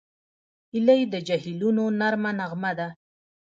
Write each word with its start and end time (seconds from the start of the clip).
هیلۍ 0.73 1.01
د 1.13 1.15
جهیلونو 1.27 1.83
نرمه 1.99 2.31
نغمه 2.39 2.71
ده 2.79 2.87